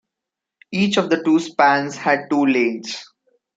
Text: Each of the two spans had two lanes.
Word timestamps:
Each 0.71 0.97
of 0.97 1.11
the 1.11 1.23
two 1.23 1.37
spans 1.39 1.95
had 1.95 2.21
two 2.27 2.47
lanes. 2.47 3.05